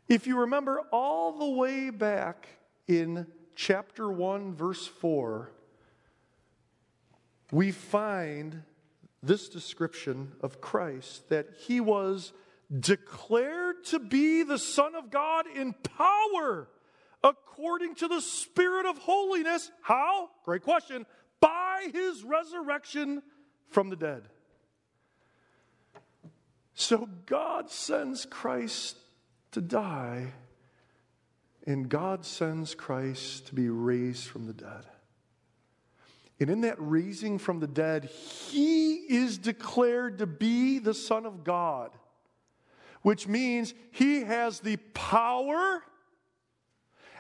[0.09, 2.49] If you remember all the way back
[2.87, 5.51] in chapter 1, verse 4,
[7.51, 8.63] we find
[9.23, 12.33] this description of Christ that he was
[12.81, 16.69] declared to be the Son of God in power
[17.23, 19.71] according to the Spirit of holiness.
[19.83, 20.31] How?
[20.45, 21.07] Great question.
[21.41, 23.23] By his resurrection
[23.69, 24.23] from the dead.
[26.75, 28.97] So God sends Christ
[29.53, 30.33] to die,
[31.67, 34.87] and God sends Christ to be raised from the dead.
[36.41, 41.45] And in that raising from the dead, he is declared to be the Son of
[41.45, 41.93] God,
[43.03, 45.83] which means he has the power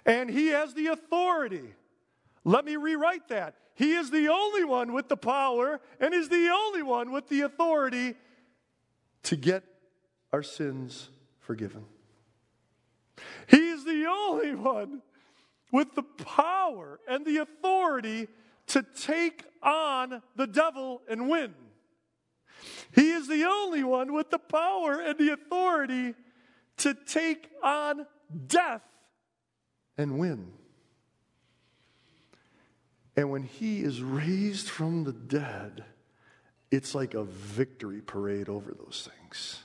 [0.05, 1.75] and he has the authority.
[2.45, 3.55] Let me rewrite that.
[3.75, 7.43] He is the only one with the power and is the only one with the
[7.43, 8.14] authority
[9.25, 9.64] to get
[10.33, 11.09] our sins
[11.41, 11.85] forgiven.
[13.49, 15.03] He is the only one
[15.72, 18.29] with the power and the authority
[18.68, 21.55] to take on the devil and win.
[22.93, 26.14] He is the only one with the power and the authority
[26.79, 28.07] to take on
[28.47, 28.83] death
[29.99, 30.53] and win.
[33.17, 35.85] And when he is raised from the dead,
[36.71, 39.62] it's like a victory parade over those things.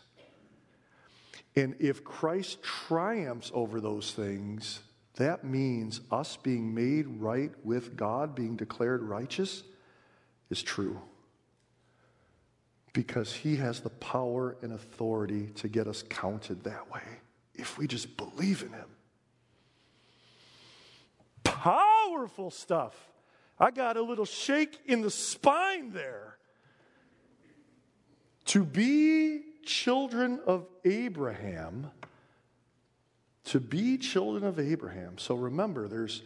[1.56, 4.82] And if Christ triumphs over those things,
[5.16, 9.64] that means us being made right with God, being declared righteous,
[10.50, 11.02] is true.
[12.94, 17.02] Because he has the power and authority to get us counted that way
[17.56, 18.90] if we just believe in him.
[21.44, 22.96] Powerful stuff.
[23.60, 26.38] I got a little shake in the spine there.
[28.46, 31.92] To be children of Abraham
[33.50, 35.18] to be children of Abraham.
[35.18, 36.22] So remember, there's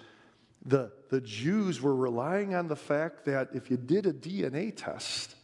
[0.66, 5.36] the, the Jews were relying on the fact that if you did a DNA test,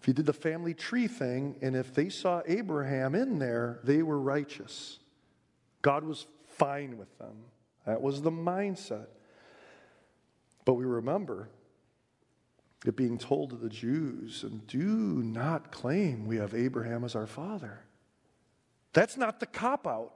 [0.00, 4.02] if you did the family tree thing, and if they saw Abraham in there, they
[4.02, 5.00] were righteous.
[5.80, 7.34] God was fine with them.
[7.84, 9.06] That was the mindset.
[10.64, 11.48] But we remember
[12.84, 17.26] it being told to the Jews, and do not claim we have Abraham as our
[17.26, 17.80] father.
[18.92, 20.14] That's not the cop out.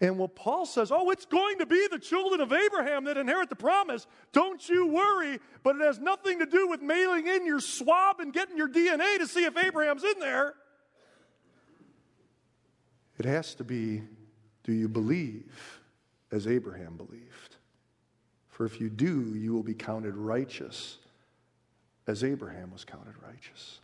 [0.00, 3.48] And what Paul says, oh, it's going to be the children of Abraham that inherit
[3.48, 4.08] the promise.
[4.32, 8.32] Don't you worry, but it has nothing to do with mailing in your swab and
[8.32, 10.54] getting your DNA to see if Abraham's in there.
[13.18, 14.02] It has to be
[14.64, 15.80] do you believe
[16.30, 17.47] as Abraham believed?
[18.58, 20.98] For if you do, you will be counted righteous
[22.08, 23.78] as Abraham was counted righteous.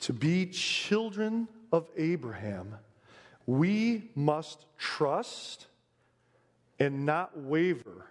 [0.00, 2.74] To be children of Abraham,
[3.46, 5.68] we must trust
[6.80, 8.06] and not waver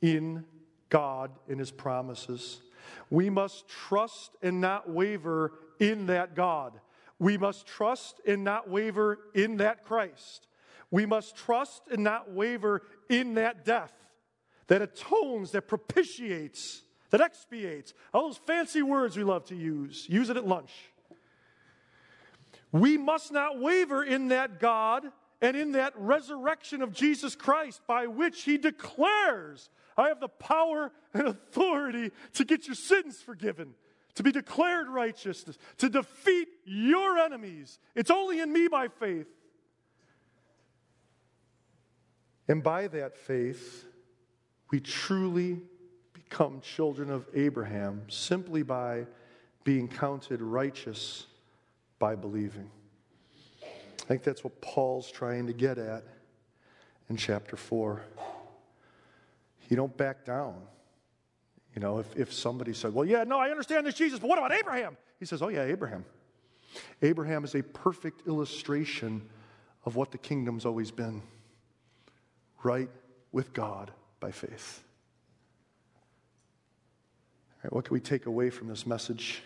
[0.00, 0.42] in
[0.88, 2.62] God and His promises.
[3.10, 6.72] We must trust and not waver in that God.
[7.18, 10.46] We must trust and not waver in that Christ.
[10.90, 12.80] We must trust and not waver
[13.10, 13.92] in that death
[14.68, 17.94] that atones, that propitiates, that expiates.
[18.12, 20.06] All those fancy words we love to use.
[20.08, 20.72] Use it at lunch.
[22.72, 25.04] We must not waver in that God
[25.40, 30.92] and in that resurrection of Jesus Christ by which he declares, I have the power
[31.14, 33.74] and authority to get your sins forgiven,
[34.16, 37.78] to be declared righteousness, to defeat your enemies.
[37.94, 39.28] It's only in me by faith.
[42.48, 43.86] And by that faith,
[44.70, 45.60] we truly
[46.12, 49.06] become children of Abraham simply by
[49.64, 51.26] being counted righteous
[51.98, 52.70] by believing.
[53.62, 56.04] I think that's what Paul's trying to get at
[57.08, 58.02] in chapter 4.
[59.68, 60.54] You don't back down.
[61.74, 64.38] You know, if, if somebody said, Well, yeah, no, I understand this Jesus, but what
[64.38, 64.96] about Abraham?
[65.18, 66.04] He says, Oh, yeah, Abraham.
[67.02, 69.22] Abraham is a perfect illustration
[69.84, 71.22] of what the kingdom's always been
[72.62, 72.90] right
[73.32, 73.90] with God
[74.26, 74.82] by faith.
[77.52, 79.40] All right, what can we take away from this message?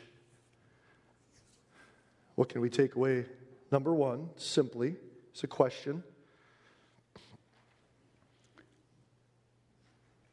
[2.34, 3.26] What can we take away?
[3.70, 4.96] Number one, simply,
[5.32, 6.02] it's a question.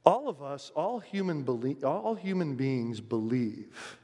[0.05, 3.97] All of us, all human, belie- all human beings believe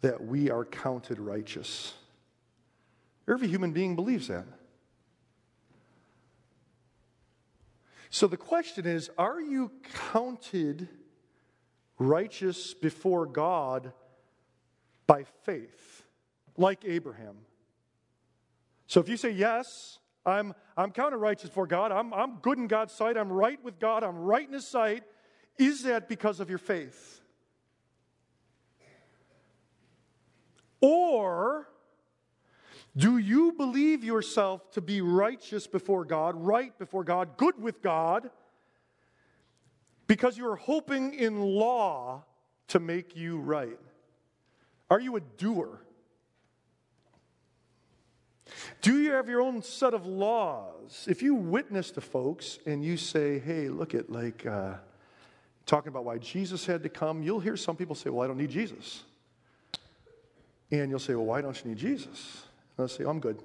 [0.00, 1.94] that we are counted righteous.
[3.28, 4.57] Every human being believes that.
[8.10, 9.70] So the question is are you
[10.12, 10.88] counted
[11.98, 13.92] righteous before God
[15.06, 16.04] by faith?
[16.58, 17.36] like Abraham.
[18.86, 22.66] So if you say, Yes, I'm, I'm counted righteous for God, I'm, I'm good in
[22.66, 25.04] God's sight, I'm right with God, I'm right in His sight,
[25.56, 27.20] is that because of your faith?
[30.80, 31.68] Or
[32.96, 33.37] do you
[34.22, 38.30] to be righteous before God, right before God, good with God,
[40.06, 42.24] because you're hoping in law
[42.68, 43.78] to make you right?
[44.90, 45.80] Are you a doer?
[48.80, 51.06] Do you have your own set of laws?
[51.08, 54.74] If you witness to folks and you say, hey, look at like, uh,
[55.68, 58.38] talking about why Jesus had to come, you'll hear some people say, Well, I don't
[58.38, 59.04] need Jesus.
[60.70, 62.42] And you'll say, Well, why don't you need Jesus?
[62.76, 63.42] And they'll say, oh, I'm good.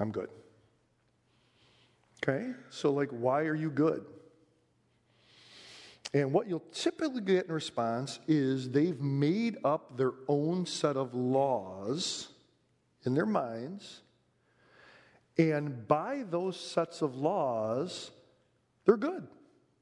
[0.00, 0.28] I'm good.
[2.22, 2.52] Okay?
[2.70, 4.04] So, like, why are you good?
[6.12, 11.12] And what you'll typically get in response is they've made up their own set of
[11.12, 12.28] laws
[13.04, 14.00] in their minds.
[15.36, 18.12] And by those sets of laws,
[18.84, 19.26] they're good.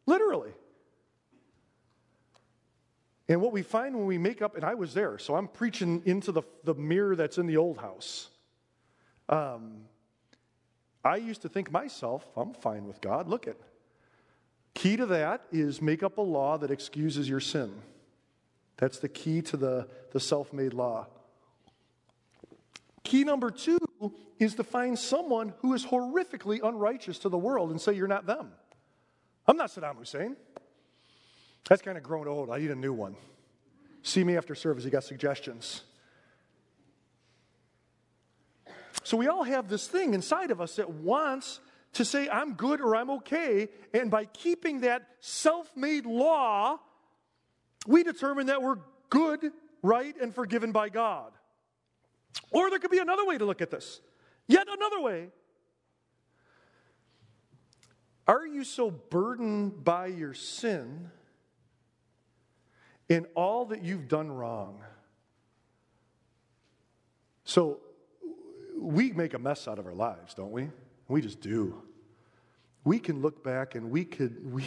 [0.07, 0.53] Literally.
[3.29, 6.03] And what we find when we make up, and I was there, so I'm preaching
[6.07, 8.31] into the, the mirror that's in the old house.
[9.29, 9.83] Um,
[11.05, 13.29] I used to think myself, I'm fine with God.
[13.29, 13.57] Look at.
[14.75, 17.73] Key to that is make up a law that excuses your sin.
[18.79, 21.07] That's the key to the, the self made law.
[23.05, 23.79] Key number two
[24.39, 28.27] is to find someone who is horrifically unrighteous to the world and say, You're not
[28.27, 28.53] them.
[29.47, 30.37] I'm not Saddam Hussein.
[31.69, 32.51] That's kind of grown old.
[32.51, 33.17] I need a new one.
[34.03, 34.85] See me after service.
[34.85, 35.83] You got suggestions.
[39.03, 41.61] So we all have this thing inside of us that wants
[41.95, 43.69] to say, I'm good or I'm okay.
[43.93, 46.79] And by keeping that self made law,
[47.87, 48.79] we determine that we're
[49.11, 51.33] good, right, and forgiven by God.
[52.51, 54.01] Or there could be another way to look at this.
[54.47, 55.29] Yet another way.
[58.27, 61.11] Are you so burdened by your sin
[63.09, 64.83] in all that you've done wrong?
[67.45, 67.81] So,
[68.83, 70.69] we make a mess out of our lives, don't we?
[71.09, 71.83] We just do.
[72.85, 74.65] We can look back and we could we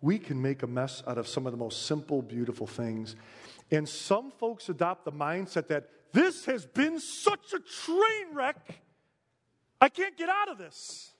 [0.00, 3.16] we can make a mess out of some of the most simple, beautiful things.
[3.70, 8.80] And some folks adopt the mindset that this has been such a train wreck,
[9.80, 11.12] I can't get out of this.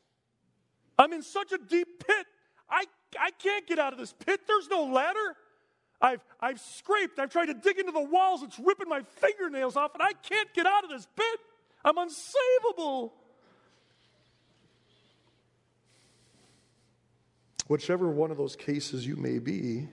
[0.98, 2.26] I'm in such a deep pit.
[2.70, 2.84] I,
[3.18, 4.40] I can't get out of this pit.
[4.46, 5.36] There's no ladder.
[6.00, 7.18] I've, I've scraped.
[7.18, 8.42] I've tried to dig into the walls.
[8.42, 11.40] It's ripping my fingernails off, and I can't get out of this pit.
[11.86, 13.12] I'm unsavable.
[17.68, 19.88] Whichever one of those cases you may be,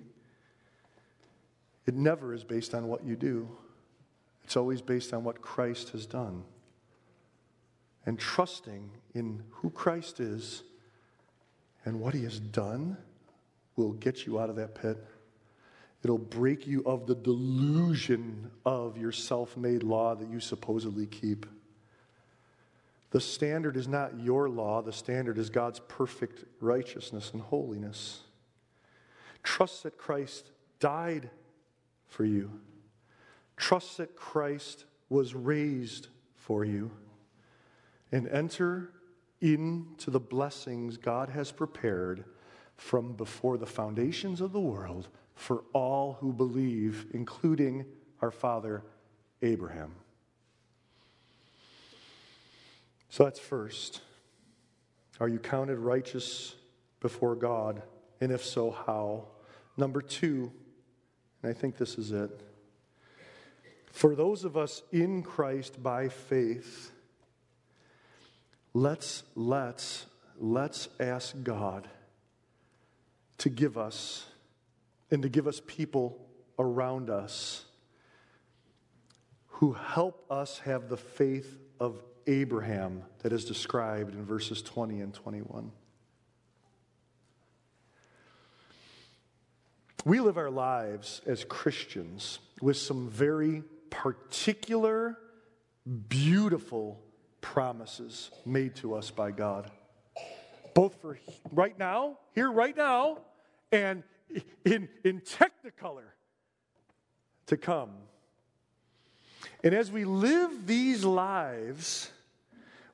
[1.85, 3.47] it never is based on what you do.
[4.43, 6.43] It's always based on what Christ has done.
[8.05, 10.63] And trusting in who Christ is
[11.85, 12.97] and what he has done
[13.75, 14.97] will get you out of that pit.
[16.03, 21.45] It'll break you of the delusion of your self made law that you supposedly keep.
[23.13, 28.21] The standard is not your law, the standard is God's perfect righteousness and holiness.
[29.43, 30.49] Trust that Christ
[30.79, 31.29] died
[32.07, 32.49] for you.
[33.55, 36.89] Trust that Christ was raised for you.
[38.11, 38.89] And enter
[39.41, 42.25] into the blessings God has prepared
[42.77, 47.85] from before the foundations of the world for all who believe, including
[48.23, 48.83] our father
[49.43, 49.93] Abraham.
[53.13, 54.01] So that's first.
[55.19, 56.55] Are you counted righteous
[56.99, 57.83] before God?
[58.19, 59.25] And if so, how?
[59.77, 60.51] Number two,
[61.43, 62.41] and I think this is it.
[63.91, 66.91] For those of us in Christ by faith,
[68.73, 70.07] let's, let's,
[70.39, 71.87] let's ask God
[73.37, 74.25] to give us
[75.11, 76.17] and to give us people
[76.57, 77.65] around us
[79.45, 85.13] who help us have the faith of Abraham that is described in verses 20 and
[85.13, 85.71] 21.
[90.05, 95.17] We live our lives as Christians with some very particular,
[96.09, 96.99] beautiful
[97.39, 99.71] promises made to us by God.
[100.73, 101.19] Both for
[101.51, 103.19] right now, here right now,
[103.71, 104.03] and
[104.65, 106.11] in, in technicolor
[107.47, 107.91] to come.
[109.63, 112.11] And as we live these lives,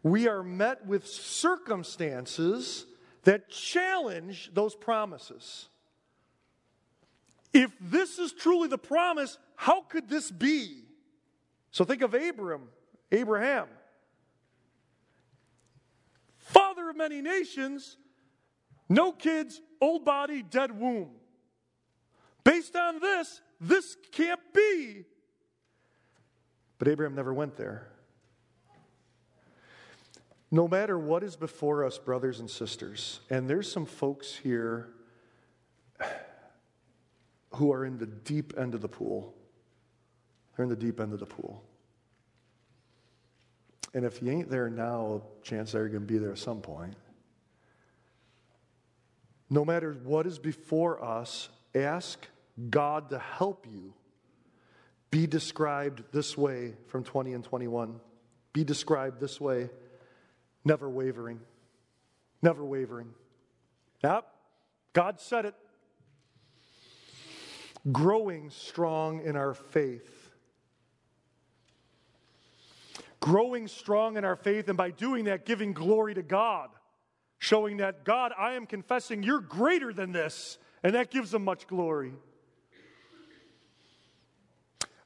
[0.03, 2.85] we are met with circumstances
[3.23, 5.67] that challenge those promises.
[7.53, 10.83] If this is truly the promise, how could this be?
[11.71, 12.69] So think of Abram,
[13.11, 13.67] Abraham.
[16.37, 17.97] Father of many nations,
[18.87, 21.09] no kids, old body, dead womb.
[22.43, 25.05] Based on this, this can't be.
[26.79, 27.87] But Abraham never went there.
[30.49, 34.89] No matter what is before us, brothers and sisters, and there's some folks here
[37.53, 39.35] who are in the deep end of the pool.
[40.55, 41.63] They're in the deep end of the pool.
[43.93, 46.61] And if you ain't there now, chances are you're going to be there at some
[46.61, 46.95] point.
[49.49, 52.27] no matter what is before us, ask
[52.69, 53.93] God to help you
[55.11, 57.99] be described this way from 20 and 21.
[58.53, 59.69] Be described this way,
[60.63, 61.39] never wavering.
[62.41, 63.09] Never wavering.
[64.03, 64.25] Yep,
[64.93, 65.55] God said it.
[67.91, 70.31] Growing strong in our faith.
[73.19, 76.69] Growing strong in our faith, and by doing that, giving glory to God.
[77.37, 81.67] Showing that, God, I am confessing you're greater than this, and that gives them much
[81.67, 82.13] glory.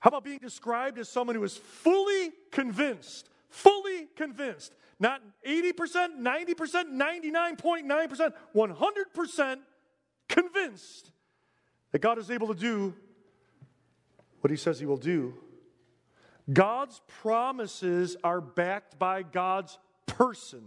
[0.03, 6.55] How about being described as someone who is fully convinced, fully convinced, not 80%, 90%,
[6.91, 9.57] 99.9%, 100%
[10.27, 11.11] convinced
[11.93, 12.93] that God is able to do
[14.41, 15.35] what he says he will do.
[16.51, 20.65] God's promises are backed by God's person.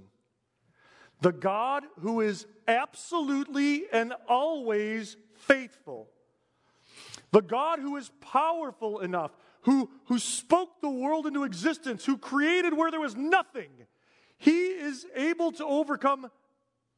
[1.20, 6.08] The God who is absolutely and always faithful.
[7.36, 9.30] The God who is powerful enough,
[9.64, 13.68] who, who spoke the world into existence, who created where there was nothing.
[14.38, 16.30] He is able to overcome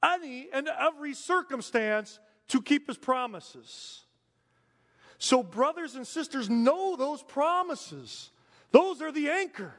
[0.01, 2.21] any and every circumstance
[2.51, 4.05] to keep his promises.
[5.19, 8.31] So, brothers and sisters, know those promises.
[8.71, 9.75] Those are the anchor.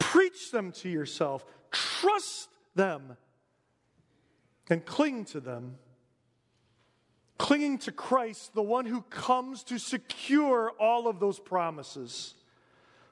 [0.00, 3.16] Preach them to yourself, trust them,
[4.68, 5.76] and cling to them
[7.38, 12.34] clinging to Christ, the one who comes to secure all of those promises.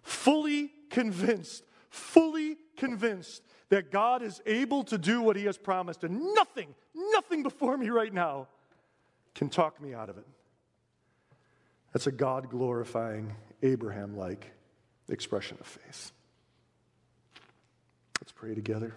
[0.03, 6.35] Fully convinced, fully convinced that God is able to do what he has promised, and
[6.35, 8.49] nothing, nothing before me right now
[9.35, 10.27] can talk me out of it.
[11.93, 14.53] That's a God glorifying, Abraham like
[15.09, 16.13] expression of faith.
[18.21, 18.95] Let's pray together.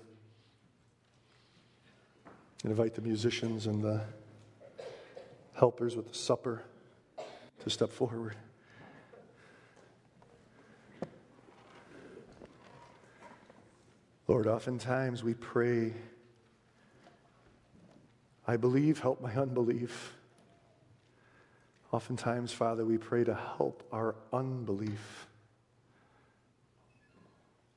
[2.63, 4.01] Invite the musicians and the
[5.59, 6.63] helpers with the supper
[7.59, 8.37] to step forward.
[14.25, 15.93] Lord, oftentimes we pray,
[18.47, 20.13] I believe, help my unbelief.
[21.91, 25.27] Oftentimes, Father, we pray to help our unbelief.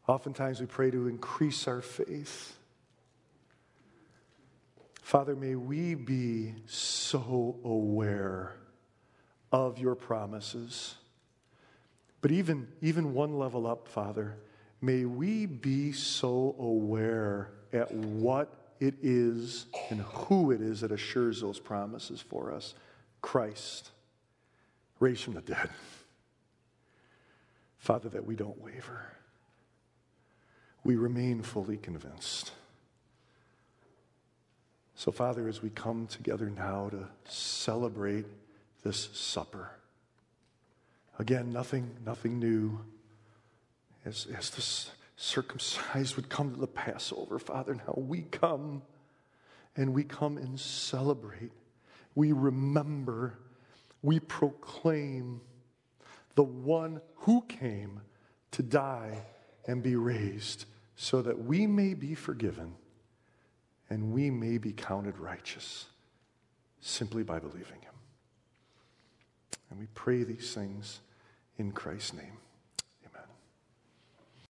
[0.06, 2.56] Oftentimes, we pray to increase our faith.
[5.12, 8.56] Father, may we be so aware
[9.52, 10.94] of your promises.
[12.22, 14.38] But even, even one level up, Father,
[14.80, 21.42] may we be so aware at what it is and who it is that assures
[21.42, 22.72] those promises for us
[23.20, 23.90] Christ,
[24.98, 25.68] raised from the dead.
[27.76, 29.12] Father, that we don't waver.
[30.84, 32.52] We remain fully convinced.
[34.94, 38.26] So, Father, as we come together now to celebrate
[38.84, 39.70] this supper,
[41.18, 42.80] again, nothing, nothing new.
[44.04, 48.82] As, as the circumcised would come to the Passover, Father, now we come
[49.76, 51.52] and we come and celebrate.
[52.14, 53.38] We remember,
[54.02, 55.40] we proclaim
[56.34, 58.00] the one who came
[58.52, 59.18] to die
[59.66, 60.66] and be raised
[60.96, 62.74] so that we may be forgiven
[63.92, 65.84] and we may be counted righteous
[66.80, 67.92] simply by believing him.
[69.68, 71.00] And we pray these things
[71.58, 72.38] in Christ's name.